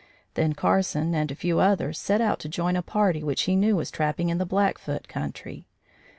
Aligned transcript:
Then 0.33 0.53
Carson 0.53 1.13
and 1.13 1.29
a 1.29 1.35
few 1.35 1.59
others 1.59 1.99
set 1.99 2.21
out 2.21 2.39
to 2.39 2.49
join 2.49 2.75
a 2.75 2.81
party 2.81 3.23
which 3.23 3.43
he 3.43 3.55
knew 3.55 3.75
was 3.75 3.91
trapping 3.91 4.29
in 4.29 4.39
the 4.39 4.47
Blackfoot 4.47 5.07
country. 5.07 5.67